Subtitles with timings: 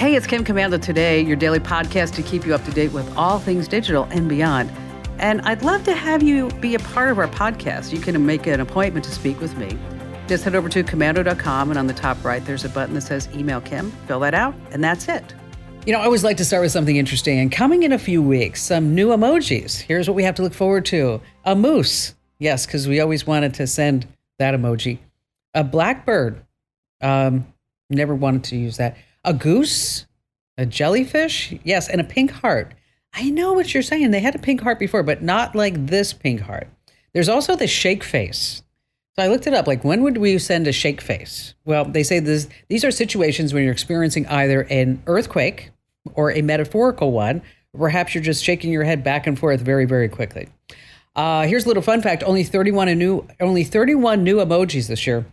[0.00, 3.14] Hey, it's Kim Komando today, your daily podcast to keep you up to date with
[3.18, 4.72] all things digital and beyond.
[5.18, 7.92] And I'd love to have you be a part of our podcast.
[7.92, 9.78] You can make an appointment to speak with me.
[10.26, 13.28] Just head over to komando.com, and on the top right, there's a button that says
[13.34, 13.90] Email Kim.
[14.06, 15.34] Fill that out, and that's it.
[15.84, 17.38] You know, I always like to start with something interesting.
[17.38, 19.80] And coming in a few weeks, some new emojis.
[19.80, 22.14] Here's what we have to look forward to a moose.
[22.38, 24.06] Yes, because we always wanted to send
[24.38, 24.96] that emoji.
[25.52, 26.42] A blackbird.
[27.02, 27.52] Um,
[27.90, 28.96] never wanted to use that.
[29.24, 30.06] A goose.
[30.56, 31.54] A jellyfish.
[31.64, 32.74] Yes, and a pink heart.
[33.12, 34.10] I know what you're saying.
[34.10, 36.68] They had a pink heart before, but not like this pink heart.
[37.12, 38.62] There's also the shake face.
[39.16, 39.66] So I looked it up.
[39.66, 41.54] Like, when would we send a shake face?
[41.64, 45.70] Well, they say this, these are situations when you're experiencing either an earthquake
[46.14, 47.42] or a metaphorical one.
[47.76, 50.48] Perhaps you're just shaking your head back and forth very, very quickly.
[51.16, 55.26] Uh, here's a little fun fact: only 31 new, only 31 new emojis this year.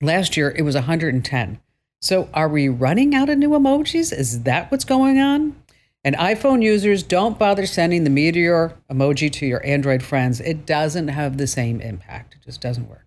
[0.00, 1.60] Last year it was 110.
[2.00, 4.12] So are we running out of new emojis?
[4.12, 5.56] Is that what's going on?
[6.04, 10.40] And iPhone users don't bother sending the meteor emoji to your Android friends.
[10.40, 12.34] It doesn't have the same impact.
[12.34, 13.06] It just doesn't work.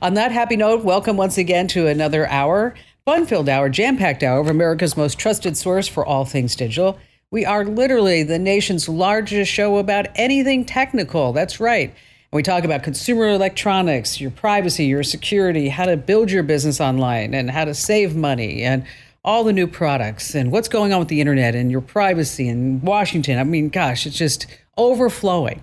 [0.00, 4.22] On that happy note, welcome once again to another hour, fun filled hour, jam packed
[4.22, 6.98] hour of America's most trusted source for all things digital.
[7.30, 11.34] We are literally the nation's largest show about anything technical.
[11.34, 11.94] That's right.
[12.30, 16.78] And we talk about consumer electronics, your privacy, your security, how to build your business
[16.78, 18.84] online, and how to save money, and
[19.24, 22.82] all the new products, and what's going on with the internet, and your privacy in
[22.82, 23.38] Washington.
[23.38, 25.62] I mean, gosh, it's just overflowing.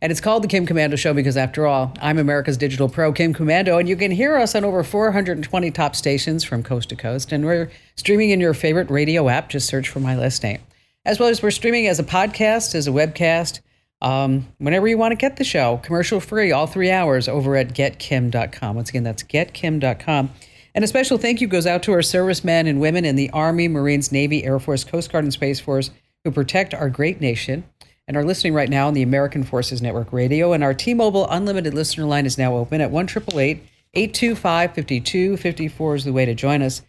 [0.00, 3.34] And it's called the Kim Komando Show because, after all, I'm America's digital pro, Kim
[3.34, 7.30] Komando, and you can hear us on over 420 top stations from coast to coast.
[7.30, 9.50] And we're streaming in your favorite radio app.
[9.50, 10.60] Just search for my last name.
[11.04, 13.60] As well as we're streaming as a podcast, as a webcast,
[14.06, 17.74] um, whenever you want to get the show, commercial free, all three hours over at
[17.74, 18.76] getkim.com.
[18.76, 20.30] Once again, that's getkim.com.
[20.76, 23.66] And a special thank you goes out to our servicemen and women in the Army,
[23.66, 25.90] Marines, Navy, Air Force, Coast Guard, and Space Force
[26.22, 27.64] who protect our great nation
[28.06, 30.52] and are listening right now on the American Forces Network Radio.
[30.52, 36.04] And our T Mobile Unlimited listener line is now open at 1 825 5254 is
[36.04, 36.82] the way to join us.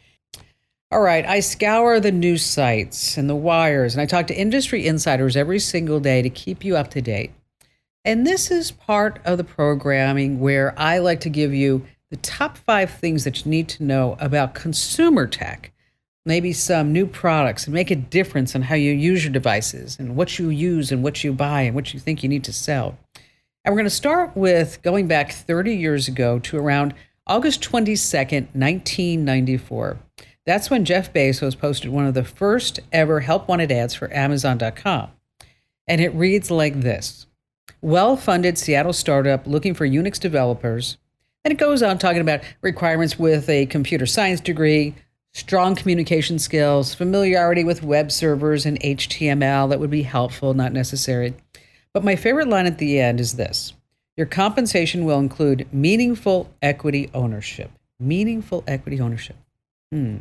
[0.90, 4.88] All right, I scour the news sites and the wires, and I talk to industry
[4.88, 7.32] insiders every single day to keep you up to date.
[8.06, 12.58] And this is part of the programming where I like to give you the top
[12.58, 15.74] five things that you need to know about consumer tech
[16.28, 20.16] maybe some new products and make a difference in how you use your devices and
[20.16, 22.98] what you use and what you buy and what you think you need to sell.
[23.64, 26.94] And we're going to start with going back 30 years ago to around
[27.26, 29.98] August 22nd, 1994.
[30.48, 35.10] That's when Jeff Bezos posted one of the first ever help wanted ads for Amazon.com.
[35.86, 37.28] And it reads like this
[37.82, 40.98] Well funded Seattle startup looking for Unix developers.
[41.44, 44.96] And it goes on talking about requirements with a computer science degree,
[45.34, 51.34] strong communication skills, familiarity with web servers and HTML that would be helpful, not necessary.
[51.92, 53.74] But my favorite line at the end is this
[54.16, 57.72] Your compensation will include meaningful equity ownership.
[58.00, 59.36] Meaningful equity ownership.
[59.92, 60.18] Hmm.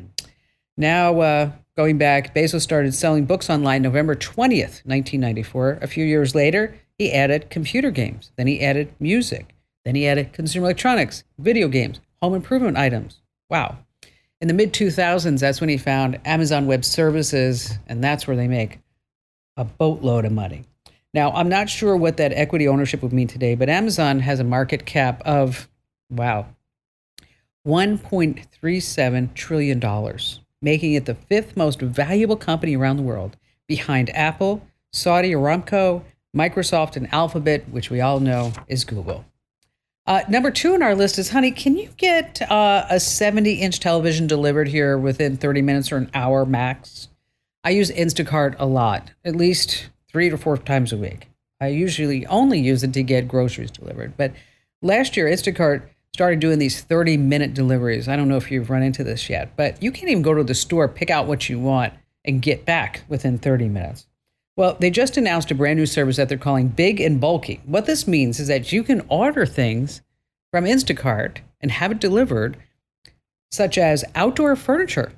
[0.76, 5.78] Now, uh, going back, Bezos started selling books online November 20th, 1994.
[5.80, 8.32] A few years later, he added computer games.
[8.36, 9.54] Then he added music.
[9.84, 13.20] Then he added consumer electronics, video games, home improvement items.
[13.48, 13.78] Wow.
[14.40, 18.48] In the mid 2000s, that's when he found Amazon Web Services, and that's where they
[18.48, 18.80] make
[19.56, 20.64] a boatload of money.
[21.14, 24.44] Now, I'm not sure what that equity ownership would mean today, but Amazon has a
[24.44, 25.68] market cap of,
[26.10, 26.46] wow,
[27.66, 29.80] $1.37 trillion,
[30.62, 33.36] making it the fifth most valuable company around the world,
[33.66, 36.02] behind Apple, Saudi Aramco,
[36.36, 39.24] Microsoft, and Alphabet, which we all know is Google.
[40.06, 43.80] Uh, number two on our list is, honey, can you get uh, a 70 inch
[43.80, 47.08] television delivered here within 30 minutes or an hour max?
[47.64, 51.28] I use Instacart a lot, at least three to four times a week.
[51.60, 54.16] I usually only use it to get groceries delivered.
[54.16, 54.32] But
[54.82, 55.82] last year, Instacart
[56.16, 58.08] started doing these 30 minute deliveries.
[58.08, 60.42] I don't know if you've run into this yet, but you can't even go to
[60.42, 61.92] the store, pick out what you want,
[62.24, 64.06] and get back within 30 minutes.
[64.56, 67.60] Well, they just announced a brand new service that they're calling Big and Bulky.
[67.66, 70.00] What this means is that you can order things
[70.50, 72.56] from Instacart and have it delivered,
[73.50, 75.12] such as outdoor furniture,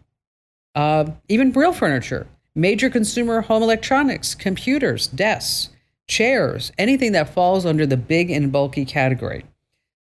[0.74, 5.68] uh, even real furniture, major consumer home electronics, computers, desks,
[6.08, 9.44] chairs, anything that falls under the big and bulky category.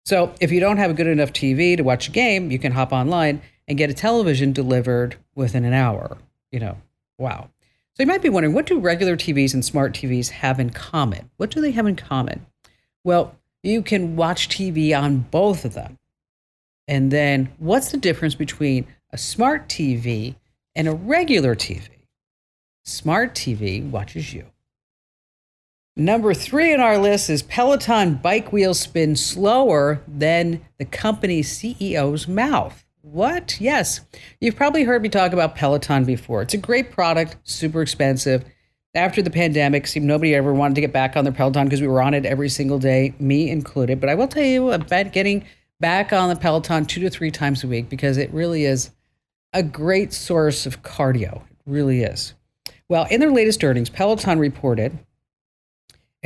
[0.08, 2.72] So if you don't have a good enough TV to watch a game, you can
[2.72, 6.18] hop online and get a television delivered within an hour.
[6.50, 6.78] You know,
[7.18, 7.50] wow.
[7.94, 11.30] So you might be wondering, what do regular TVs and smart TVs have in common?
[11.36, 12.46] What do they have in common?
[13.04, 15.98] Well, you can watch TV on both of them.
[16.88, 20.36] And then what's the difference between a smart TV
[20.74, 21.90] and a regular TV.
[22.86, 24.46] Smart TV watches you.
[26.00, 32.28] Number three on our list is Peloton bike wheels spin slower than the company's CEO's
[32.28, 32.86] mouth.
[33.02, 33.60] What?
[33.60, 34.02] Yes.
[34.40, 36.44] You've probably heard me talk about Peloton before.
[36.44, 38.46] It's a great product, super expensive.
[38.94, 41.88] After the pandemic, seemed nobody ever wanted to get back on their Peloton because we
[41.88, 44.00] were on it every single day, me included.
[44.00, 45.46] But I will tell you about getting
[45.80, 48.92] back on the Peloton two to three times a week because it really is
[49.52, 51.38] a great source of cardio.
[51.38, 52.36] It really is.
[52.88, 55.00] Well, in their latest earnings, Peloton reported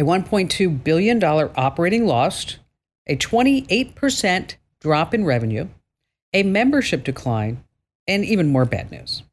[0.02, 2.58] a $1.2 billion operating loss,
[3.08, 5.68] a 28% drop in revenue,
[6.34, 7.64] a membership decline,
[8.08, 9.24] and even more bad news.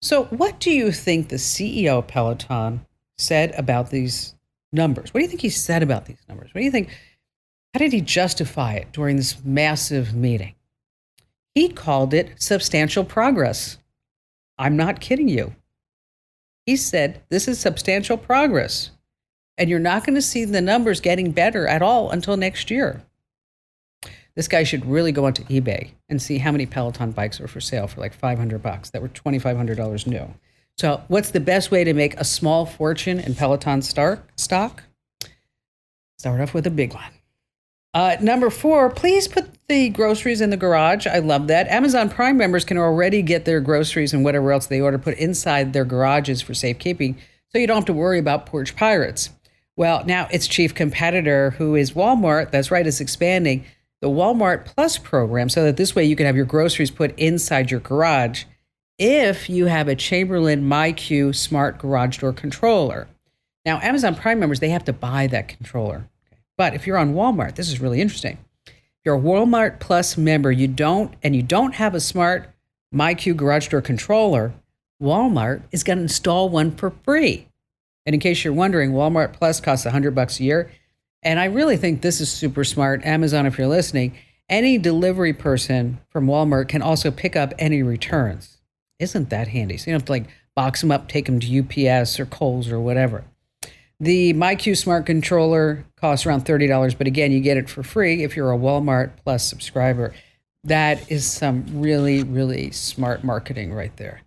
[0.00, 2.86] So, what do you think the CEO of Peloton
[3.18, 4.34] said about these
[4.72, 5.12] numbers?
[5.12, 6.54] What do you think he said about these numbers?
[6.54, 6.90] What do you think?
[7.74, 10.54] How did he justify it during this massive meeting?
[11.54, 13.78] He called it substantial progress.
[14.58, 15.54] I'm not kidding you.
[16.64, 18.90] He said this is substantial progress.
[19.58, 23.02] And you're not going to see the numbers getting better at all until next year.
[24.34, 27.60] This guy should really go onto eBay and see how many Peloton bikes are for
[27.60, 30.34] sale for like 500 bucks that were $2,500 new.
[30.76, 34.82] So, what's the best way to make a small fortune in Peloton stock?
[36.18, 37.12] Start off with a big one.
[37.94, 41.06] Uh, number four, please put the groceries in the garage.
[41.06, 41.66] I love that.
[41.68, 45.72] Amazon Prime members can already get their groceries and whatever else they order put inside
[45.72, 47.16] their garages for safekeeping,
[47.48, 49.30] so you don't have to worry about porch pirates.
[49.76, 53.64] Well, now its chief competitor, who is Walmart, that's right, is expanding
[54.00, 57.70] the Walmart Plus program so that this way you can have your groceries put inside
[57.70, 58.44] your garage
[58.98, 63.08] if you have a Chamberlain MyQ smart garage door controller.
[63.66, 66.08] Now, Amazon Prime members, they have to buy that controller.
[66.56, 68.38] But if you're on Walmart, this is really interesting.
[68.66, 68.72] If
[69.04, 72.48] you're a Walmart Plus member, you don't and you don't have a smart
[72.94, 74.54] MyQ garage door controller,
[75.02, 77.48] Walmart is going to install one for free.
[78.06, 80.70] And in case you're wondering, Walmart Plus costs 100 bucks a year.
[81.22, 83.04] And I really think this is super smart.
[83.04, 84.16] Amazon, if you're listening,
[84.48, 88.58] any delivery person from Walmart can also pick up any returns.
[89.00, 89.76] Isn't that handy?
[89.76, 92.70] So you don't have to like box them up, take them to UPS or Kohl's
[92.70, 93.24] or whatever.
[93.98, 98.36] The MyQ Smart Controller costs around $30, but again, you get it for free if
[98.36, 100.14] you're a Walmart Plus subscriber.
[100.64, 104.20] That is some really, really smart marketing right there.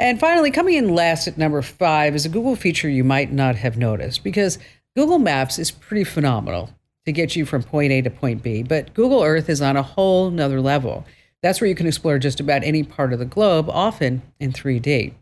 [0.00, 3.56] And finally, coming in last at number five is a Google feature you might not
[3.56, 4.58] have noticed because
[4.96, 6.70] Google Maps is pretty phenomenal
[7.04, 9.82] to get you from point A to point B, but Google Earth is on a
[9.82, 11.04] whole nother level.
[11.42, 15.12] That's where you can explore just about any part of the globe, often in 3D.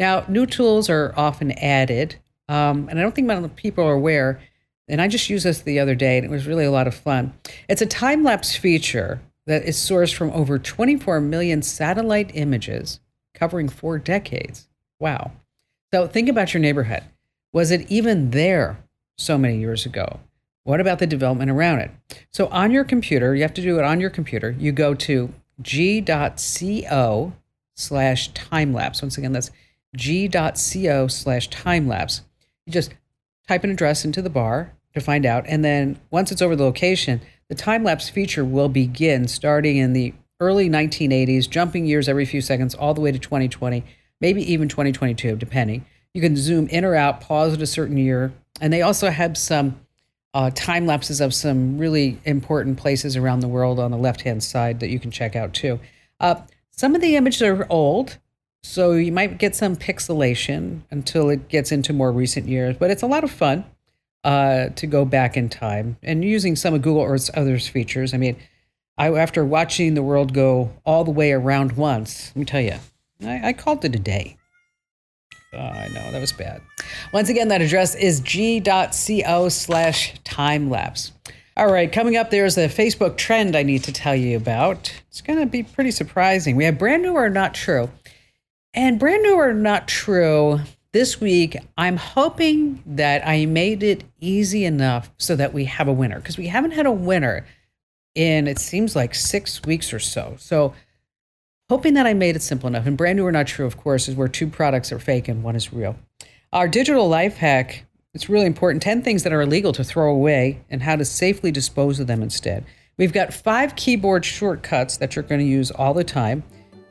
[0.00, 2.16] Now, new tools are often added,
[2.48, 4.40] um, and I don't think many people are aware.
[4.88, 6.94] And I just used this the other day, and it was really a lot of
[6.96, 7.34] fun.
[7.68, 12.98] It's a time lapse feature that is sourced from over 24 million satellite images
[13.34, 14.68] covering four decades.
[14.98, 15.32] Wow.
[15.92, 17.02] So think about your neighborhood.
[17.52, 18.78] Was it even there
[19.16, 20.20] so many years ago?
[20.64, 21.90] What about the development around it?
[22.32, 24.56] So on your computer, you have to do it on your computer.
[24.58, 27.32] You go to g.co
[27.76, 29.02] slash time lapse.
[29.02, 29.50] Once again, that's
[29.94, 32.22] g.co slash time lapse.
[32.66, 32.94] You just
[33.46, 35.44] type an address into the bar to find out.
[35.46, 39.92] And then once it's over the location, the time lapse feature will begin starting in
[39.92, 43.84] the early 1980s, jumping years every few seconds, all the way to 2020,
[44.20, 45.84] maybe even 2022, depending.
[46.12, 48.32] You can zoom in or out, pause at a certain year.
[48.60, 49.80] And they also have some
[50.32, 54.42] uh, time lapses of some really important places around the world on the left hand
[54.42, 55.78] side that you can check out too.
[56.20, 56.36] Uh,
[56.70, 58.18] some of the images are old,
[58.62, 63.02] so you might get some pixelation until it gets into more recent years, but it's
[63.02, 63.64] a lot of fun
[64.24, 68.12] uh, to go back in time and using some of Google Earth's other features.
[68.12, 68.36] I mean,
[68.96, 72.74] I, after watching the world go all the way around once, let me tell you,
[73.24, 74.36] I, I called it a day.
[75.52, 76.60] Oh, I know that was bad.
[77.12, 81.12] Once again, that address is g.co slash time lapse.
[81.56, 84.92] All right, coming up, there's a Facebook trend I need to tell you about.
[85.08, 86.56] It's going to be pretty surprising.
[86.56, 87.90] We have brand new or not true.
[88.74, 90.60] And brand new or not true,
[90.94, 95.92] this week, I'm hoping that I made it easy enough so that we have a
[95.92, 97.44] winner because we haven't had a winner
[98.14, 100.36] in it seems like six weeks or so.
[100.38, 100.74] So,
[101.68, 102.86] hoping that I made it simple enough.
[102.86, 105.42] And brand new or not true, of course, is where two products are fake and
[105.42, 105.96] one is real.
[106.52, 107.84] Our digital life hack.
[108.12, 111.50] It's really important 10 things that are illegal to throw away and how to safely
[111.50, 112.64] dispose of them instead.
[112.96, 116.44] We've got five keyboard shortcuts that you're going to use all the time.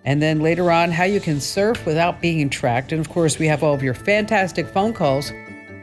[0.03, 2.91] And then later on, how you can surf without being tracked.
[2.91, 5.31] And of course, we have all of your fantastic phone calls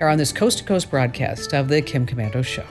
[0.00, 2.66] are on this coast to coast broadcast of the Kim Komando Show.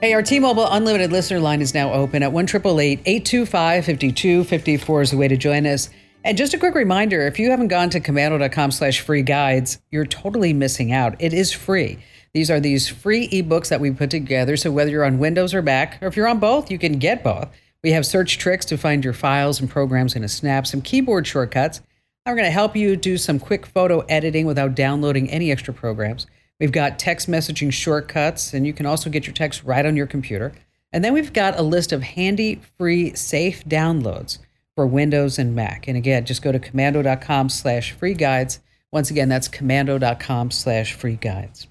[0.00, 5.16] Hey, our T-Mobile Unlimited listener line is now open at 1 825 5254 is the
[5.16, 5.88] way to join us.
[6.24, 10.04] And just a quick reminder, if you haven't gone to komando.com slash free guides, you're
[10.04, 11.14] totally missing out.
[11.20, 11.98] It is free.
[12.32, 14.56] These are these free ebooks that we put together.
[14.56, 17.22] So whether you're on Windows or Mac, or if you're on both, you can get
[17.22, 17.48] both.
[17.82, 21.26] We have search tricks to find your files and programs in a snap, some keyboard
[21.26, 21.82] shortcuts.
[22.26, 26.26] We're going to help you do some quick photo editing without downloading any extra programs.
[26.60, 30.06] We've got text messaging shortcuts, and you can also get your text right on your
[30.06, 30.52] computer.
[30.92, 34.38] And then we've got a list of handy, free, safe downloads
[34.76, 35.88] for Windows and Mac.
[35.88, 38.60] And again, just go to komando.com slash free guides.
[38.92, 41.66] Once again, that's komando.com slash free guides.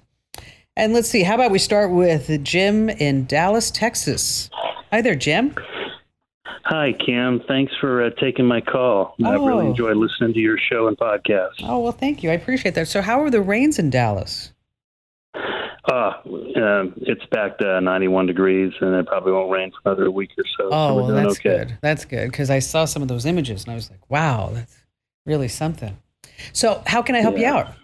[0.76, 4.50] And let's see, how about we start with Jim in Dallas, Texas.
[4.90, 5.54] Hi there, Jim.
[6.64, 7.40] Hi, Kim.
[7.46, 9.14] Thanks for uh, taking my call.
[9.22, 9.26] Oh.
[9.26, 11.52] I really enjoy listening to your show and podcast.
[11.62, 12.30] Oh, well, thank you.
[12.30, 12.88] I appreciate that.
[12.88, 14.52] So, how are the rains in Dallas?
[15.86, 20.30] Uh, uh, it's back to 91 degrees, and it probably won't rain for another week
[20.38, 20.68] or so.
[20.72, 21.58] Oh, so well, that's okay.
[21.58, 21.78] good.
[21.82, 24.82] That's good because I saw some of those images and I was like, wow, that's
[25.26, 25.98] really something.
[26.52, 27.52] So, how can I help yeah.
[27.52, 27.74] you out?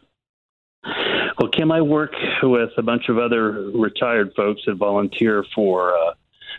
[1.38, 6.14] Well, Kim, I work with a bunch of other retired folks that volunteer for uh,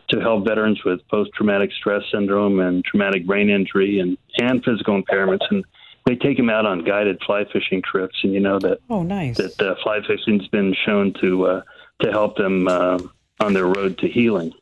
[0.10, 5.46] to help veterans with post-traumatic stress syndrome and traumatic brain injury and and physical impairments
[5.50, 5.64] and
[6.06, 9.38] they take them out on guided fly fishing trips, and you know that oh nice
[9.38, 11.62] that uh, fly fishing's been shown to uh,
[12.02, 13.00] to help them uh,
[13.40, 14.54] on their road to healing.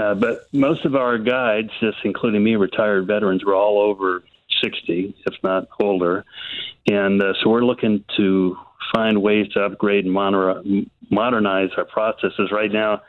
[0.00, 4.24] Uh, but most of our guides, just including me, retired veterans, were all over
[4.62, 6.24] 60, if not older,
[6.86, 8.56] and uh, so we're looking to
[8.92, 10.62] find ways to upgrade and moder-
[11.10, 12.50] modernize our processes.
[12.50, 13.02] Right now,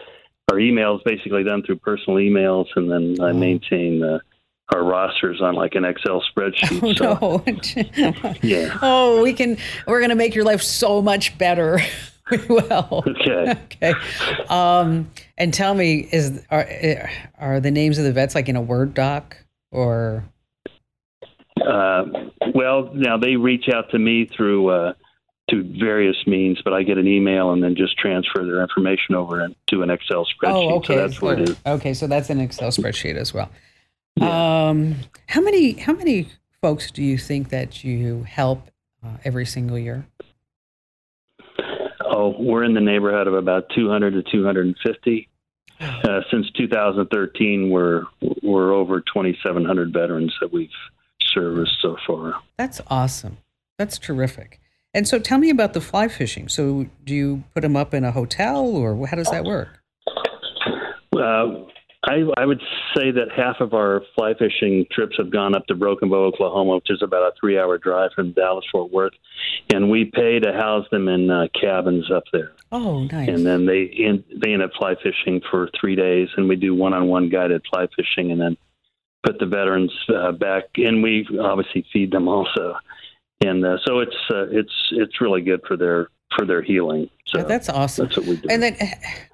[0.52, 3.34] our email is basically done through personal emails, and then I oh.
[3.34, 4.04] maintain.
[4.04, 4.20] Uh,
[4.74, 7.00] our rosters on like an Excel spreadsheet.
[7.02, 8.36] Oh, so, no.
[8.42, 8.78] yeah.
[8.82, 9.58] Oh, we can.
[9.88, 11.80] We're going to make your life so much better.
[12.50, 13.04] well.
[13.08, 13.60] Okay.
[13.76, 13.94] Okay.
[14.50, 18.62] Um, and tell me, is are are the names of the vets like in a
[18.62, 19.38] Word doc
[19.72, 20.24] or?
[21.62, 22.06] Uh,
[22.54, 24.94] well, now they reach out to me through uh,
[25.50, 29.48] to various means, but I get an email and then just transfer their information over
[29.68, 30.72] to an Excel spreadsheet.
[30.72, 30.96] Oh, okay.
[30.96, 31.58] So that's what it is.
[31.66, 33.50] Okay, so that's an Excel spreadsheet as well.
[34.16, 34.68] Yeah.
[34.70, 34.96] Um,
[35.28, 36.30] how many how many
[36.62, 38.70] folks do you think that you help
[39.04, 40.06] uh, every single year?
[42.02, 45.30] Oh, we're in the neighborhood of about 200 to 250.
[45.82, 48.04] Uh, since 2013, we're
[48.42, 50.70] we're over 2,700 veterans that we've
[51.34, 52.36] serviced so far.
[52.58, 53.38] That's awesome.
[53.78, 54.62] That's terrific.
[54.94, 56.48] And so, tell me about the fly fishing.
[56.48, 59.84] So, do you put them up in a hotel, or how does that work?
[61.14, 61.66] Uh,
[62.08, 62.62] I, I would
[62.96, 66.76] say that half of our fly fishing trips have gone up to Broken Bow, Oklahoma,
[66.76, 69.14] which is about a three hour drive from Dallas Fort Worth.
[69.74, 72.52] And we pay to house them in uh, cabins up there.
[72.72, 73.28] Oh, nice.
[73.28, 76.76] And then they in, they end up fly fishing for three days, and we do
[76.76, 78.58] one on one guided fly fishing and then
[79.24, 80.64] put the veterans uh, back.
[80.78, 82.76] And we obviously feed them also.
[83.44, 87.10] And uh, so it's uh, it's it's really good for their for their healing.
[87.28, 88.06] So yeah, that's awesome.
[88.06, 88.48] That's what we do.
[88.50, 88.78] And then,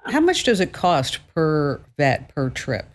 [0.04, 2.86] how much does it cost per vet per trip?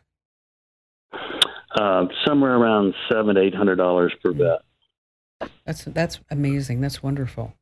[1.75, 5.49] Uh, somewhere around seven to eight hundred dollars per vet.
[5.65, 6.81] That's that's amazing.
[6.81, 7.53] That's wonderful.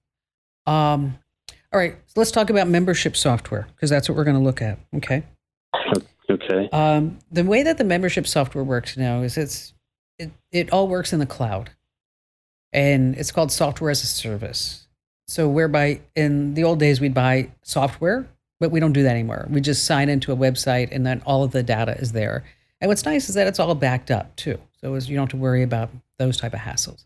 [0.66, 1.18] Um,
[1.74, 4.62] all right, so let's talk about membership software because that's what we're going to look
[4.62, 4.80] at.
[4.96, 5.24] Okay.
[6.30, 6.70] Okay.
[6.70, 9.74] Um, the way that the membership software works now is it's
[10.18, 11.72] it, it all works in the cloud,
[12.72, 14.85] and it's called software as a service.
[15.27, 18.27] So whereby in the old days we'd buy software,
[18.60, 19.48] but we don't do that anymore.
[19.50, 22.44] We just sign into a website and then all of the data is there.
[22.79, 24.60] And what's nice is that it's all backed up too.
[24.82, 25.89] So you don't have to worry about
[26.20, 27.05] those type of hassles.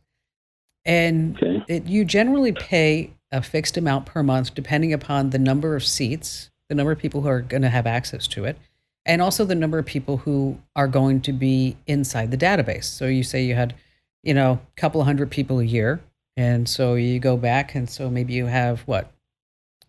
[0.85, 1.63] And okay.
[1.67, 6.49] it, you generally pay a fixed amount per month depending upon the number of seats,
[6.67, 8.57] the number of people who are going to have access to it,
[9.05, 12.85] and also the number of people who are going to be inside the database.
[12.85, 13.75] So you say you had,
[14.23, 16.01] you know, a couple of hundred people a year
[16.39, 19.12] and so you go back, and so maybe you have what?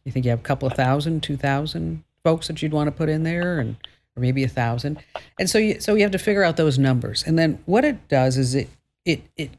[0.04, 2.92] You think you have a couple of thousand, two thousand folks that you'd want to
[2.92, 3.76] put in there, and
[4.16, 4.99] or maybe a thousand.
[5.38, 7.23] And so you so you have to figure out those numbers.
[7.25, 8.69] And then what it does is it
[9.04, 9.50] it it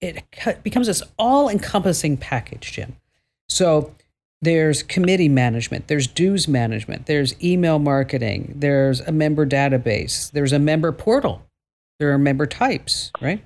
[0.00, 2.96] it becomes this all-encompassing package, Jim.
[3.48, 3.92] So
[4.40, 10.58] there's committee management, there's dues management, there's email marketing, there's a member database, there's a
[10.58, 11.42] member portal,
[11.98, 13.42] there are member types, right?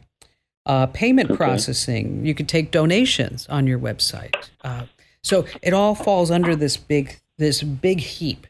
[0.66, 1.36] Uh, payment okay.
[1.36, 2.24] processing.
[2.24, 4.50] You could take donations on your website.
[4.62, 4.86] Uh,
[5.22, 8.46] so it all falls under this big this big heap,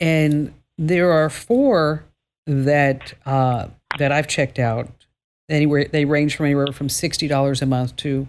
[0.00, 2.04] and there are four
[2.46, 3.68] that uh,
[3.98, 4.88] that I've checked out.
[5.48, 8.26] Anywhere they range from anywhere from sixty dollars a month to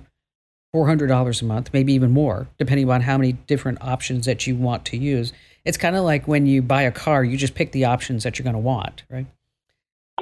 [0.76, 4.86] $400 a month, maybe even more, depending on how many different options that you want
[4.86, 5.32] to use.
[5.66, 8.38] It's kind of like when you buy a car, you just pick the options that
[8.38, 9.28] you're going to want, right?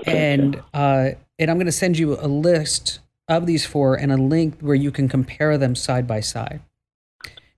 [0.05, 4.17] And uh, and I'm going to send you a list of these four and a
[4.17, 6.61] link where you can compare them side by side.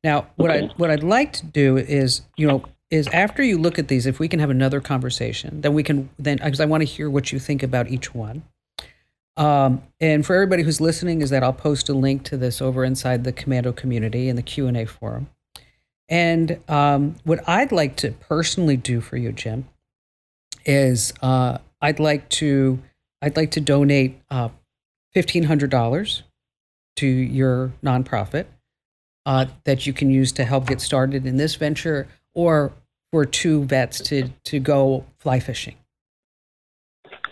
[0.04, 3.78] Now, what I what I'd like to do is, you know, is after you look
[3.78, 6.82] at these, if we can have another conversation, then we can then because I want
[6.82, 8.44] to hear what you think about each one.
[9.36, 12.84] Um, and for everybody who's listening, is that I'll post a link to this over
[12.84, 15.30] inside the Komando community in the Q and A forum.
[16.08, 19.68] And um, what I'd like to personally do for you, Jim,
[20.66, 22.80] is uh, I'd like to
[23.24, 24.50] I'd like to donate uh,
[25.14, 26.24] fifteen hundred dollars
[26.98, 28.46] to your nonprofit
[29.26, 32.74] uh, that you can use to help get started in this venture, or
[33.14, 35.76] for two vets to to go fly fishing.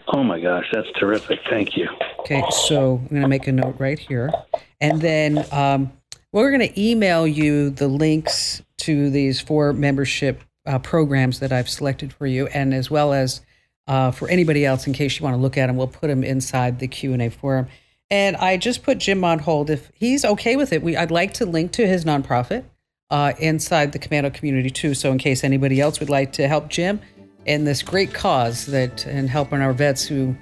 [0.08, 1.40] Oh my gosh, that's terrific!
[1.50, 1.90] Thank you.
[2.22, 4.32] Okay, so I'm going to make a note right here,
[4.80, 5.92] and then um,
[6.32, 11.70] we're going to email you the links to these four membership uh, programs that I've
[11.70, 13.42] selected for you, and as well as
[13.88, 15.78] uh, for anybody else in case you want to look at them.
[15.78, 17.68] We'll put them inside the Q and A forum.
[18.10, 19.70] And I just put Jim on hold.
[19.70, 22.66] If he's okay with it, we I'd like to link to his nonprofit
[23.10, 24.94] uh, inside the Komando community too.
[24.94, 27.00] So in case anybody else would like to help Jim
[27.46, 30.36] in this great cause that and helping our vets who,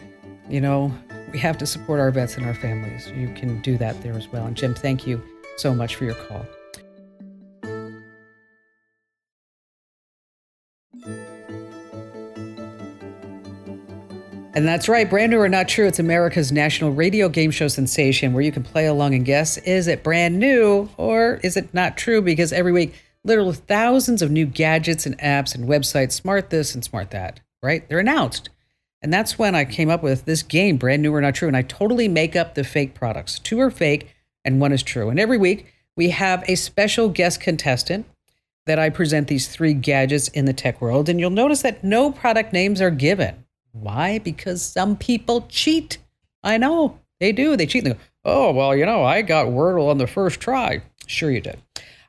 [0.49, 0.93] you know,
[1.31, 3.07] we have to support our vets and our families.
[3.15, 4.45] You can do that there as well.
[4.45, 5.21] And Jim, thank you
[5.57, 6.45] so much for your call.
[14.55, 18.33] And that's right, brand new or not true, it's America's national radio game show sensation
[18.33, 21.97] where you can play along and guess is it brand new or is it not
[21.97, 22.19] true?
[22.19, 26.83] Because every week, literally thousands of new gadgets and apps and websites, smart this and
[26.83, 27.87] smart that, right?
[27.87, 28.49] They're announced.
[29.03, 31.47] And that's when I came up with this game, brand new or not true.
[31.47, 33.37] And I totally make up the fake products.
[33.37, 35.09] Two are fake and one is true.
[35.09, 38.07] And every week, we have a special guest contestant
[38.65, 41.07] that I present these three gadgets in the tech world.
[41.07, 43.45] And you'll notice that no product names are given.
[43.71, 44.19] Why?
[44.19, 45.97] Because some people cheat.
[46.43, 47.55] I know they do.
[47.55, 47.83] They cheat.
[47.83, 50.81] They go, oh, well, you know, I got Wordle on the first try.
[51.07, 51.59] Sure, you did.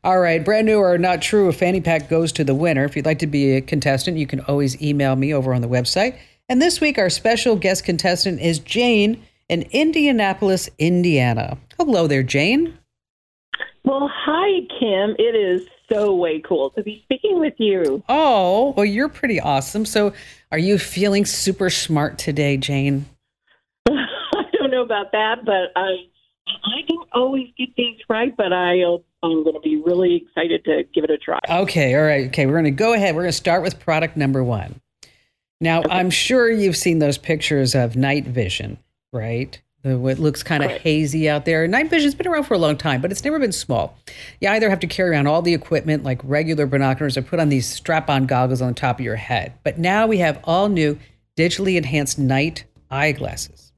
[0.02, 2.84] All right, brand new or not true, a fanny pack goes to the winner.
[2.84, 5.68] If you'd like to be a contestant, you can always email me over on the
[5.68, 6.16] website.
[6.48, 11.58] And this week, our special guest contestant is Jane in Indianapolis, Indiana.
[11.76, 12.78] Hello there, Jane.
[13.84, 15.16] Well, hi, Kim.
[15.18, 18.02] It is so way cool to be speaking with you.
[18.08, 19.84] Oh, well, you're pretty awesome.
[19.84, 20.12] So,
[20.52, 23.06] are you feeling super smart today, Jane?
[23.88, 25.96] I don't know about that, but I
[26.46, 30.64] I don't always get things right, but I uh, I'm going to be really excited
[30.64, 31.38] to give it a try.
[31.48, 32.28] Okay, all right.
[32.28, 33.14] Okay, we're going to go ahead.
[33.14, 34.80] We're going to start with product number 1.
[35.60, 35.90] Now, okay.
[35.90, 38.78] I'm sure you've seen those pictures of night vision,
[39.12, 39.60] right?
[39.82, 41.66] The, what looks kind of hazy out there.
[41.66, 43.96] Night vision's been around for a long time, but it's never been small.
[44.40, 47.48] You either have to carry around all the equipment like regular binoculars or put on
[47.48, 49.54] these strap on goggles on the top of your head.
[49.64, 50.98] But now we have all new
[51.34, 53.72] digitally enhanced night eyeglasses.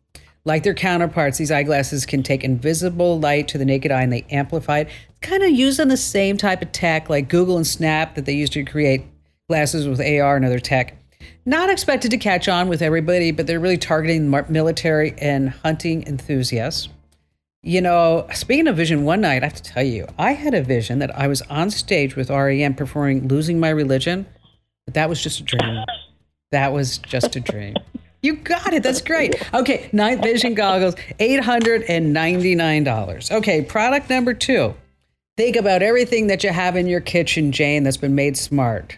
[0.45, 4.27] Like their counterparts, these eyeglasses can take invisible light to the naked eye and they
[4.29, 4.88] amplify it.
[5.09, 8.33] It's kind of using the same type of tech like Google and Snap that they
[8.33, 9.05] used to create
[9.49, 10.97] glasses with AR and other tech
[11.44, 16.88] not expected to catch on with everybody, but they're really targeting military and hunting enthusiasts.
[17.62, 20.62] You know, speaking of vision, one night, I have to tell you, I had a
[20.62, 24.26] vision that I was on stage with REM performing Losing My Religion,
[24.85, 25.85] but that was just a dream.
[26.50, 27.76] That was just a dream.
[28.24, 28.85] You got it.
[28.85, 29.35] That's great.
[29.52, 33.33] Okay, night vision goggles, $899.
[33.33, 34.76] Okay, product number two.
[35.37, 38.96] Think about everything that you have in your kitchen, Jane, that's been made smart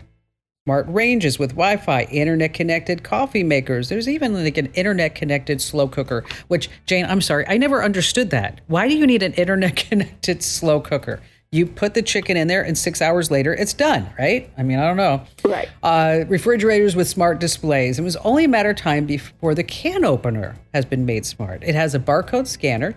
[0.66, 3.90] smart ranges with Wi-Fi, internet connected coffee makers.
[3.90, 8.30] There's even like an internet connected slow cooker, which Jane, I'm sorry, I never understood
[8.30, 8.62] that.
[8.66, 11.20] Why do you need an internet connected slow cooker?
[11.52, 14.50] You put the chicken in there, and six hours later, it's done, right?
[14.56, 15.22] I mean, I don't know.
[15.44, 15.68] Right.
[15.82, 17.98] Uh, refrigerators with smart displays.
[17.98, 21.62] It was only a matter of time before the can opener has been made smart.
[21.62, 22.94] It has a barcode scanner,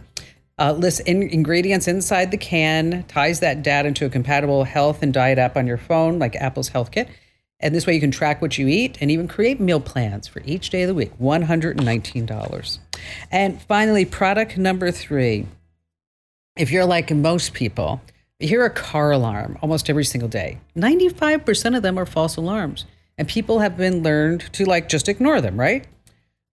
[0.58, 5.14] uh, lists in- ingredients inside the can, ties that data into a compatible health and
[5.14, 7.10] diet app on your phone, like Apple's Health Kit
[7.60, 10.42] and this way you can track what you eat and even create meal plans for
[10.46, 11.18] each day of the week.
[11.20, 12.80] $119.
[13.32, 15.48] And finally, product number three.
[16.56, 18.02] If you're like most people,
[18.40, 20.60] you hear a car alarm almost every single day.
[20.76, 22.86] 95% of them are false alarms.
[23.18, 25.86] And people have been learned to like just ignore them, right?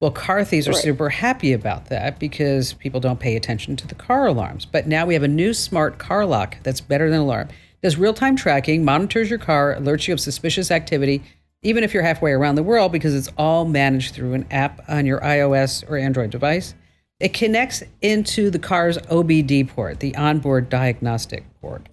[0.00, 0.82] Well, car thieves are right.
[0.82, 4.64] super happy about that because people don't pay attention to the car alarms.
[4.64, 7.48] But now we have a new smart car lock that's better than alarm
[7.84, 11.22] does real time tracking, monitors your car, alerts you of suspicious activity,
[11.60, 15.04] even if you're halfway around the world, because it's all managed through an app on
[15.04, 16.74] your iOS or Android device.
[17.20, 21.86] It connects into the car's OBD port, the onboard diagnostic port.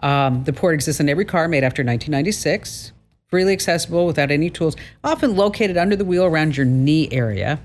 [0.00, 2.90] Um, the port exists in every car made after 1996,
[3.28, 7.60] freely accessible without any tools, often located under the wheel around your knee area.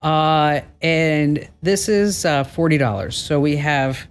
[0.00, 3.16] Uh, and this is uh, forty dollars.
[3.16, 4.08] So we have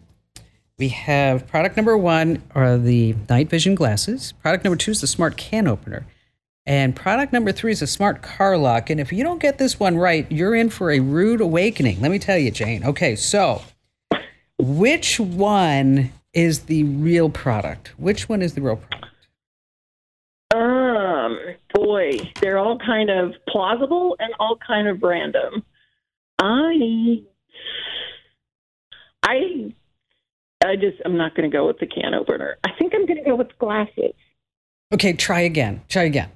[0.80, 4.32] we have product number one are the night vision glasses.
[4.42, 6.06] Product number two is the smart can opener.
[6.66, 8.90] And product number three is a smart car lock.
[8.90, 12.00] And if you don't get this one right, you're in for a rude awakening.
[12.00, 12.84] Let me tell you, Jane.
[12.84, 13.62] Okay, so
[14.58, 17.94] which one is the real product?
[17.98, 19.06] Which one is the real product?
[20.56, 21.40] Um,
[21.74, 25.64] boy, they're all kind of plausible and all kind of random.
[26.40, 27.24] I,
[29.24, 29.74] I,
[30.64, 32.58] I just I'm not going to go with the can opener.
[32.64, 34.14] I think I'm going to go with glasses.
[34.94, 35.82] Okay, try again.
[35.88, 36.30] Try again.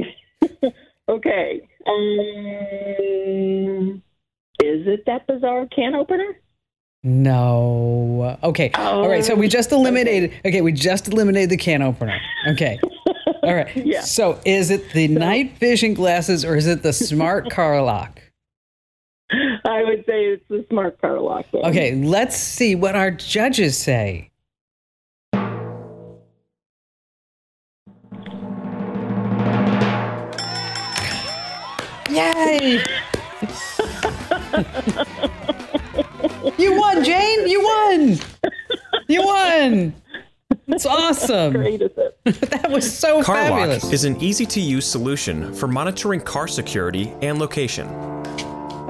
[1.08, 1.62] Okay.
[1.86, 1.94] Um,
[4.62, 6.38] is it that bizarre can opener?
[7.02, 8.36] No.
[8.42, 8.70] Okay.
[8.74, 9.24] All right.
[9.24, 10.34] So we just eliminated.
[10.44, 10.60] Okay.
[10.60, 12.20] we just eliminated the can opener.
[12.48, 12.78] Okay.
[13.42, 13.74] All right.
[13.86, 14.02] Yeah.
[14.02, 18.20] So is it the night vision glasses or is it the smart car lock?
[19.68, 21.44] I would say it's the smart car lock.
[21.52, 21.64] then.
[21.66, 21.94] Okay.
[21.94, 24.30] Let's see what our judges say.
[32.10, 32.80] Yay!
[36.56, 37.46] you won, Jane.
[37.46, 38.18] You won.
[39.08, 39.94] You won.
[40.68, 41.52] It's awesome.
[41.52, 41.82] Great?
[42.24, 43.92] That was so CarLock fabulous.
[43.92, 47.86] is an easy to use solution for monitoring car security and location.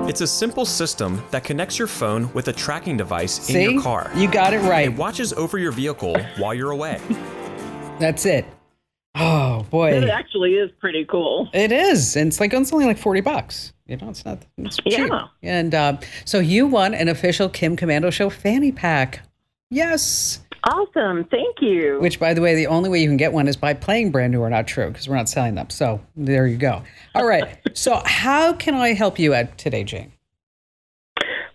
[0.08, 3.62] It's a simple system that connects your phone with a tracking device See?
[3.64, 4.10] in your car.
[4.16, 4.86] You got it right.
[4.88, 6.98] It watches over your vehicle while you're away.
[7.98, 8.46] That's it.
[9.14, 11.48] Oh boy, It actually is pretty cool.
[11.52, 12.16] it is.
[12.16, 13.72] And it's like it's only like forty bucks.
[13.86, 14.38] You know, it's not.
[14.58, 15.08] It's cheap.
[15.08, 15.26] Yeah.
[15.42, 19.20] And uh, so you won an official Kim Komando Show fanny pack.
[19.70, 20.40] Yes.
[20.68, 21.24] Awesome.
[21.24, 21.98] Thank you.
[21.98, 24.32] Which, by the way, the only way you can get one is by playing brand
[24.32, 25.70] new or not true because we're not selling them.
[25.70, 26.82] So there you go.
[27.14, 27.58] All right.
[27.72, 30.12] so how can I help you out today, Jane?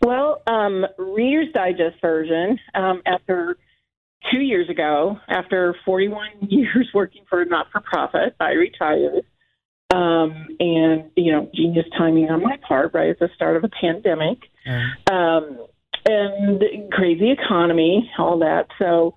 [0.02, 3.56] Well, um, Reader's Digest version, um, after
[4.32, 9.26] two years ago, after 41 years working for a not for profit, I retired.
[9.94, 13.70] Um, and, you know, genius timing on my part, right at the start of a
[13.70, 14.40] pandemic.
[15.12, 15.68] Um,
[16.06, 16.62] and
[16.92, 18.68] crazy economy, all that.
[18.80, 19.16] So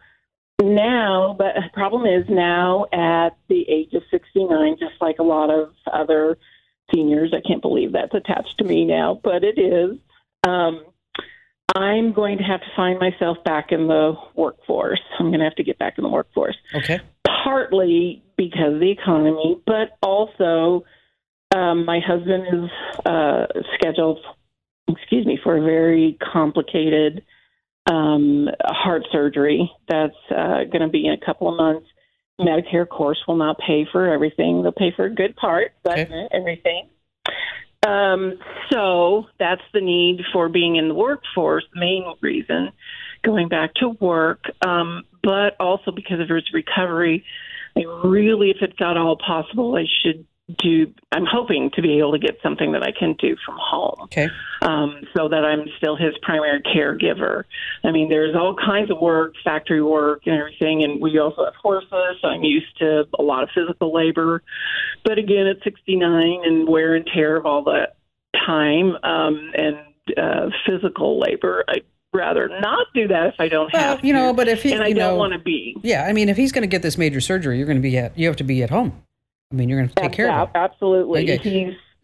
[0.62, 5.50] now, but the problem is now at the age of 69, just like a lot
[5.50, 6.38] of other
[6.94, 9.98] seniors, I can't believe that's attached to me now, but it is.
[10.46, 10.84] Um,
[11.74, 15.00] I'm going to have to find myself back in the workforce.
[15.18, 17.00] I'm going to have to get back in the workforce, Okay.
[17.26, 20.84] partly because of the economy, but also
[21.54, 22.70] um, my husband is
[23.04, 24.18] uh, scheduled,
[24.88, 27.24] excuse me, for a very complicated
[27.86, 31.86] um, heart surgery that's uh, going to be in a couple of months.
[32.40, 34.62] Medicare, of course, will not pay for everything.
[34.62, 36.10] They'll pay for a good part, but Okay.
[36.10, 36.88] not everything.
[37.86, 38.38] Um,
[38.70, 42.72] so that's the need for being in the workforce, the main reason,
[43.22, 47.24] going back to work, um, but also because of his recovery.
[47.76, 50.26] I really, if it's at all possible, I should
[50.62, 50.92] do.
[51.12, 54.28] I'm hoping to be able to get something that I can do from home Okay.
[54.62, 57.42] um, so that I'm still his primary caregiver.
[57.84, 61.54] I mean, there's all kinds of work, factory work, and everything, and we also have
[61.60, 61.90] horses.
[62.22, 64.42] So I'm used to a lot of physical labor,
[65.04, 67.96] but again, at 69 and wear and tear of all that
[68.46, 69.76] time um, and
[70.16, 71.82] uh, physical labor, I'd
[72.14, 74.06] rather not do that if I don't Well, have to.
[74.06, 75.76] you know, but if he, and I you don't want to be.
[75.82, 77.98] yeah, I mean, if he's going to get this major surgery, you're going to be
[77.98, 79.02] at, you have to be at home.
[79.52, 80.52] I mean, you're going to take care of him.
[80.54, 81.32] Absolutely.
[81.32, 81.38] Okay.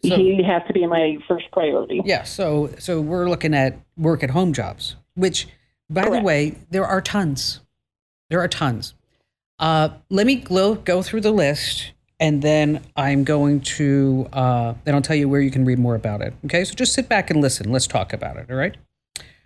[0.02, 2.00] He's So- he has to be my first priority.
[2.04, 5.46] Yeah, so so we're looking at work at home jobs, which,
[5.88, 7.60] by the way, there are tons.
[8.30, 8.94] There are tons.
[9.60, 14.94] Uh, let me go, go through the list, and then I'm going to uh, then
[14.96, 16.34] I'll tell you where you can read more about it.
[16.46, 17.70] Okay, so just sit back and listen.
[17.70, 18.46] Let's talk about it.
[18.50, 18.76] All right.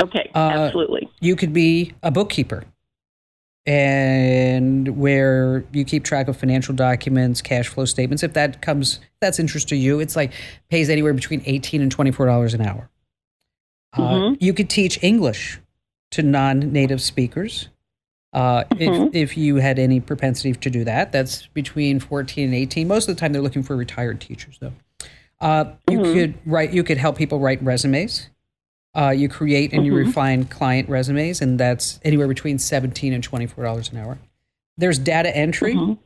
[0.02, 1.09] Okay, Uh, absolutely.
[1.20, 2.64] You could be a bookkeeper,
[3.66, 8.22] and where you keep track of financial documents, cash flow statements.
[8.22, 10.00] If that comes, if that's interest to you.
[10.00, 10.33] It's like
[10.70, 12.88] pays anywhere between eighteen and twenty four dollars an hour.
[13.92, 14.37] Uh, Mhm.
[14.40, 15.59] you could teach English
[16.12, 17.68] to non-native speakers.
[18.33, 19.09] Uh, Mhm.
[19.09, 22.87] if, if you had any propensity to do that, that's between 14 and 18.
[22.87, 24.72] Most of the time, they're looking for retired teachers, though.
[25.40, 26.12] Uh, you Mhm.
[26.12, 26.72] could write.
[26.72, 28.29] You could help people write resumes.
[28.96, 30.06] Uh, you create and you Mhm.
[30.06, 34.18] refine client resumes, and that's anywhere between 17 and 24 dollars an hour.
[34.78, 35.74] There's data entry.
[35.74, 35.98] Mhm.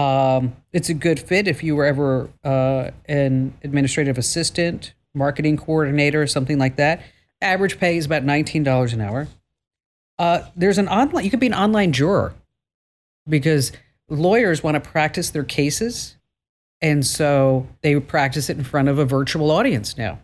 [0.00, 6.26] Um, it's a good fit if you were ever uh, an administrative assistant, marketing coordinator,
[6.26, 7.00] something like that.
[7.40, 9.26] Average pay is about $19 an hour.
[10.18, 12.34] Uh, there's an online, you could be an online juror
[13.28, 13.72] because
[14.08, 16.16] lawyers want to practice their cases.
[16.80, 20.20] And so they practice it in front of a virtual audience now.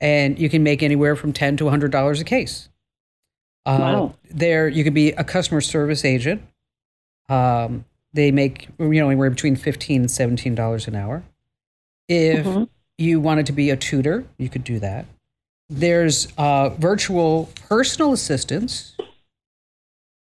[0.00, 2.68] And you can make anywhere from 10 to $100 a case.
[3.66, 4.14] Uh, Wow.
[4.30, 6.42] There, you could be a customer service agent.
[7.28, 11.22] Um, they make, you know, anywhere between 15 and $17 an hour.
[12.08, 12.68] If Mhm.
[12.96, 15.04] you wanted to be a tutor, you could do that.
[15.68, 18.96] There's uh, virtual personal assistants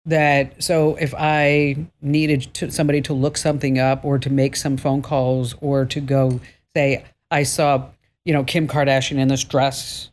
[0.07, 4.76] that so if I needed to, somebody to look something up or to make some
[4.76, 6.40] phone calls or to go
[6.74, 7.88] say I saw
[8.26, 10.10] you know Kim Kardashian in this dress,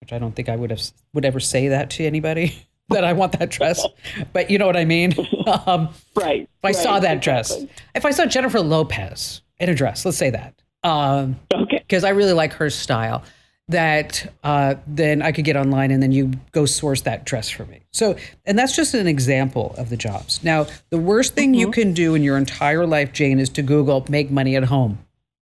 [0.00, 0.82] which I don't think I would have
[1.14, 2.54] would ever say that to anybody
[2.90, 3.86] that I want that dress,
[4.34, 5.14] but you know what I mean.
[5.66, 6.42] um, Right.
[6.42, 7.56] if I saw right, that dress,
[7.94, 11.78] if I saw Jennifer Lopez in a dress, let's say that, um, Okay.
[11.78, 13.22] because I really like her style,
[13.68, 17.66] that uh, then I could get online and then you go source that dress for
[17.66, 17.80] me.
[17.92, 20.42] So, and that's just an example of the jobs.
[20.42, 24.06] Now, the worst thing you can do in your entire life, Jane, is to Google
[24.08, 24.98] make money at home,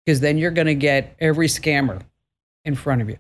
[0.05, 2.03] because then you're going to get every scammer
[2.65, 3.19] in front of you.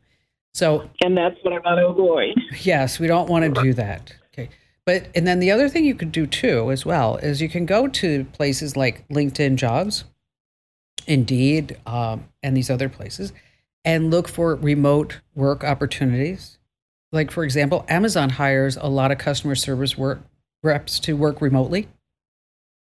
[0.54, 2.34] So, And that's what I want to avoid.
[2.62, 4.14] Yes, we don't want to do that.
[4.32, 4.50] Okay.
[4.84, 7.64] But and then the other thing you could do too as well is you can
[7.64, 10.04] go to places like LinkedIn Jobs,
[11.06, 13.32] Indeed, um, and these other places,
[13.84, 16.58] and look for remote work opportunities.
[17.10, 20.20] Like for example, Amazon hires a lot of customer service work
[20.62, 21.88] reps to work remotely.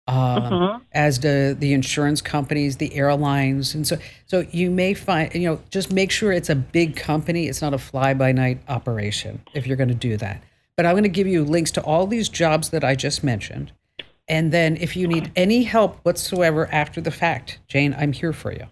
[0.08, 0.80] Um, Mhm.
[0.92, 5.60] as do the insurance companies, the airlines, and so so you may find you know
[5.70, 7.48] just make sure it's a big company.
[7.48, 10.42] It's not a fly by night operation if you're going to do that.
[10.76, 13.72] But I'm going to give you links to all these jobs that I just mentioned,
[14.28, 18.52] and then if you need any help whatsoever after the fact, Jane, I'm here for
[18.52, 18.66] you.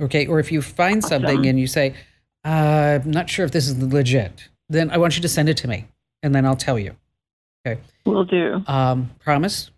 [0.00, 1.94] Okay, or if you find something and you say,
[2.44, 5.56] uh, "I'm not sure if this is legit," then I want you to send it
[5.56, 5.86] to me,
[6.22, 6.94] and then I'll tell you.
[7.66, 8.62] Okay, Will do.
[8.68, 9.72] um, promise.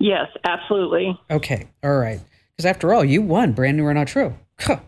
[0.00, 1.18] Yes, absolutely.
[1.30, 2.20] Okay, all right.
[2.56, 3.52] Because after all, you won.
[3.52, 4.34] Brand new or not true.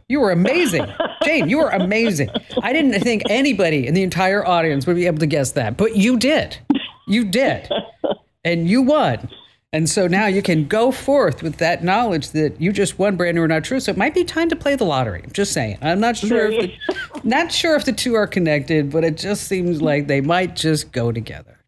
[0.08, 0.86] You were amazing,
[1.24, 1.48] Jane.
[1.48, 2.30] You were amazing.
[2.62, 5.96] I didn't think anybody in the entire audience would be able to guess that, but
[5.96, 6.58] you did.
[7.06, 7.68] You did,
[8.44, 9.28] and you won.
[9.72, 13.36] And so now you can go forth with that knowledge that you just won brand
[13.36, 13.78] new or not true.
[13.78, 15.22] So it might be time to play the lottery.
[15.22, 15.78] I'm just saying.
[15.80, 19.44] I'm not sure if the, not sure if the two are connected, but it just
[19.44, 21.59] seems like they might just go together.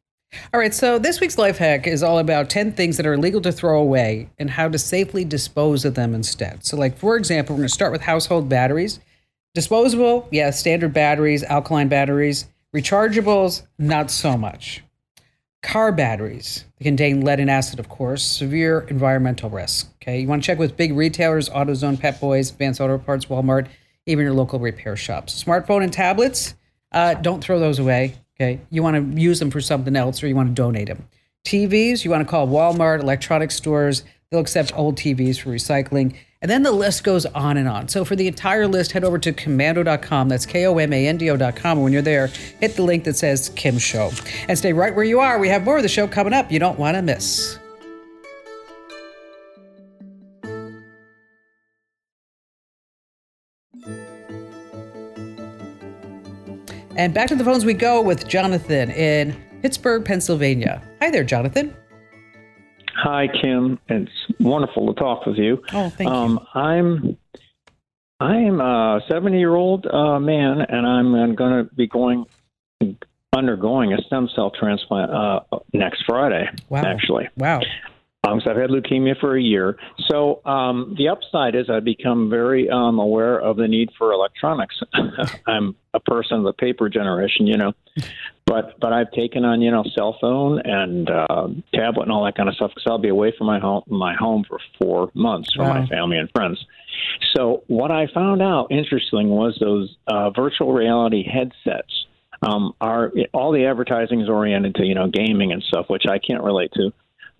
[0.54, 3.40] All right, so this week's life hack is all about 10 things that are illegal
[3.40, 6.64] to throw away and how to safely dispose of them instead.
[6.64, 9.00] So, like, for example, we're going to start with household batteries.
[9.54, 12.46] Disposable, yeah, standard batteries, alkaline batteries.
[12.74, 14.82] Rechargeables, not so much.
[15.62, 19.90] Car batteries, they contain lead and acid, of course, severe environmental risk.
[20.02, 23.68] Okay, you want to check with big retailers, AutoZone, Pep Boys, Advanced Auto Parts, Walmart,
[24.06, 25.42] even your local repair shops.
[25.44, 26.54] Smartphone and tablets,
[26.90, 28.16] uh, don't throw those away.
[28.40, 31.06] Okay, you want to use them for something else or you want to donate them.
[31.44, 34.04] TVs, you want to call Walmart, electronics stores.
[34.30, 36.14] They'll accept old TVs for recycling.
[36.40, 37.88] And then the list goes on and on.
[37.88, 40.28] So for the entire list, head over to komando.com.
[40.28, 41.82] That's K O M A N D O.com.
[41.82, 42.26] When you're there,
[42.60, 44.10] hit the link that says Kim Show.
[44.48, 45.38] And stay right where you are.
[45.38, 47.58] We have more of the show coming up you don't want to miss.
[57.02, 60.80] And back to the phones we go with Jonathan in Pittsburgh, Pennsylvania.
[61.00, 61.76] Hi there, Jonathan.
[62.94, 63.80] Hi, Kim.
[63.88, 65.64] It's wonderful to talk with you.
[65.72, 66.14] Oh, thank you.
[66.14, 67.18] um, I'm
[68.20, 72.24] I'm a 70 year old uh, man, and I'm going to be going
[73.32, 75.40] undergoing a stem cell transplant uh,
[75.72, 76.48] next Friday.
[76.68, 76.84] Wow.
[76.84, 77.62] Actually, Wow.
[78.24, 79.76] Um, so I've had leukemia for a year.
[80.08, 84.80] So um, the upside is I've become very um, aware of the need for electronics.
[85.46, 87.72] I'm a person of the paper generation, you know,
[88.46, 92.36] but but I've taken on you know cell phone and uh, tablet and all that
[92.36, 95.52] kind of stuff because I'll be away from my home my home for four months
[95.54, 95.80] from Wow.
[95.80, 96.64] my family and friends.
[97.34, 102.06] So what I found out interesting was those uh, virtual reality headsets.
[102.44, 106.18] Um, are all the advertising is oriented to you know gaming and stuff, which I
[106.18, 106.92] can't relate to.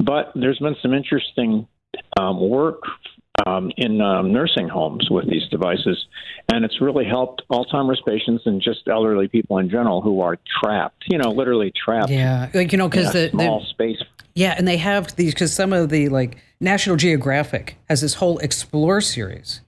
[0.04, 1.66] But there's been some interesting
[2.18, 2.82] um, work
[3.46, 6.06] um, in um, nursing homes with these devices,
[6.52, 11.04] and it's really helped Alzheimer's patients and just elderly people in general who are trapped,
[11.08, 12.50] you know, literally trapped Yeah.
[12.52, 14.02] Like, you know, because the, small the, space.
[14.34, 18.38] yeah, and they have these, because some of the, like, National Geographic has this whole
[18.38, 19.60] Explore series.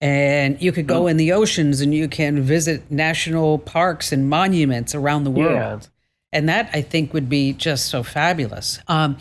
[0.00, 4.96] And you could go in the oceans and you can visit national parks and monuments
[4.96, 5.88] around the world.
[6.32, 8.80] And that I think would be just so fabulous.
[8.88, 9.16] Um,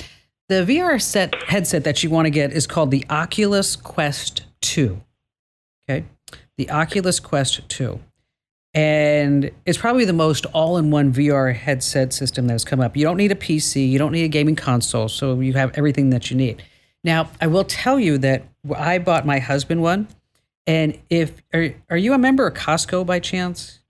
[0.52, 5.00] the VR set headset that you want to get is called the Oculus Quest 2.
[5.90, 6.06] Okay.
[6.58, 7.98] The Oculus Quest 2.
[8.74, 12.96] and it's probably the most all-in-one VR headset system that has come up.
[12.98, 16.10] You don't need a PC, you don't need a gaming console, so you have everything
[16.10, 16.64] that you need.
[17.04, 18.44] Now, I will tell you that
[18.76, 20.08] I bought my husband one,
[20.68, 23.81] and if are, are you a member of Costco by chance?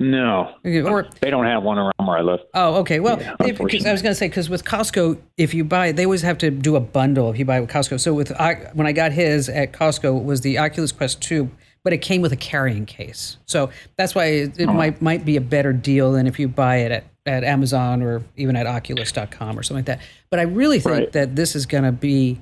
[0.00, 2.40] No, or they don't have one around where I live.
[2.54, 3.00] Oh, okay.
[3.00, 5.92] Well, yeah, if, because I was going to say because with Costco, if you buy,
[5.92, 7.98] they always have to do a bundle if you buy with Costco.
[7.98, 8.32] So with
[8.74, 11.50] when I got his at Costco, it was the Oculus Quest two,
[11.82, 13.38] but it came with a carrying case.
[13.46, 14.72] So that's why it, it oh.
[14.72, 18.22] might might be a better deal than if you buy it at, at Amazon or
[18.36, 20.00] even at Oculus.com or something like that.
[20.30, 21.12] But I really think right.
[21.12, 22.40] that this is going to be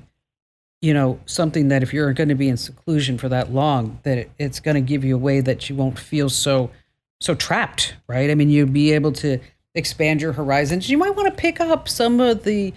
[0.81, 4.17] you know something that if you're going to be in seclusion for that long that
[4.17, 6.69] it, it's going to give you a way that you won't feel so
[7.19, 8.29] so trapped, right?
[8.29, 9.39] I mean, you'd be able to
[9.75, 10.89] expand your horizons.
[10.89, 12.73] You might want to pick up some of the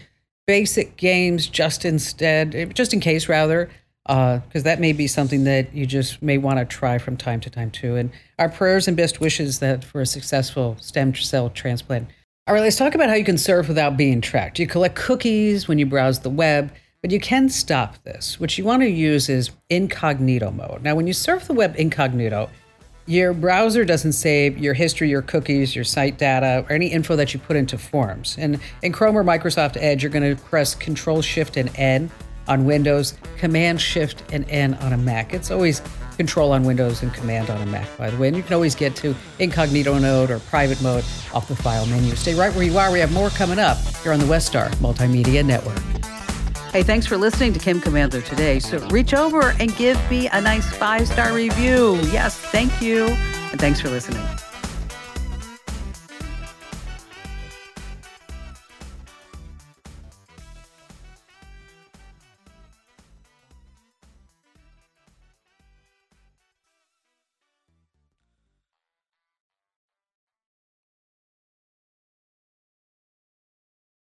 [0.47, 3.71] basic games just instead, just in case, rather,
[4.05, 7.41] because uh, that may be something that you just may want to try from time
[7.41, 7.97] to time too.
[7.97, 12.09] And our prayers and best wishes that for a successful stem cell transplant.
[12.47, 14.59] All right, let's talk about how you can surf without being tracked.
[14.59, 16.73] You collect cookies when you browse the web,
[17.03, 18.41] but you can stop this.
[18.41, 20.83] What you want to use is incognito mode.
[20.83, 22.51] Now, when you surf the web incognito,
[23.11, 27.35] your browser doesn't save your history, your cookies, your site data, or any info that
[27.35, 28.37] you put into forms.
[28.39, 32.09] And in Chrome or Microsoft Edge, you're going to press Control Shift and N
[32.47, 35.35] on Windows, Command Shift and N on a Mac.
[35.35, 35.83] It's always
[36.19, 38.29] Control on Windows and Command on a Mac, by the way.
[38.29, 41.03] And you can always get to incognito mode or private mode
[41.35, 42.15] off the file menu.
[42.15, 42.93] Stay right where you are.
[42.93, 46.20] We have more coming up here on the WestStar Multimedia Network.
[46.73, 48.61] Hey, thanks for listening to Kim Komando today.
[48.61, 51.97] So reach over and give me a nice five star review.
[52.13, 53.07] Yes, thank you.
[53.07, 54.25] And thanks for listening.